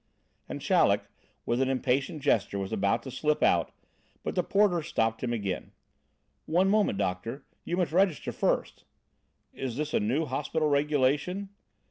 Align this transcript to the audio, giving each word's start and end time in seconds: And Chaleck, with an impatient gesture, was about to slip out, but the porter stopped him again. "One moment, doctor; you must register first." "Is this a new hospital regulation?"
And 0.49 0.61
Chaleck, 0.63 1.03
with 1.45 1.61
an 1.61 1.69
impatient 1.69 2.23
gesture, 2.23 2.57
was 2.57 2.71
about 2.73 3.03
to 3.03 3.11
slip 3.11 3.43
out, 3.43 3.71
but 4.23 4.33
the 4.33 4.41
porter 4.41 4.81
stopped 4.81 5.21
him 5.23 5.31
again. 5.31 5.73
"One 6.47 6.69
moment, 6.69 6.97
doctor; 6.97 7.45
you 7.65 7.77
must 7.77 7.91
register 7.91 8.31
first." 8.31 8.85
"Is 9.53 9.77
this 9.77 9.93
a 9.93 9.99
new 9.99 10.25
hospital 10.25 10.69
regulation?" 10.69 11.49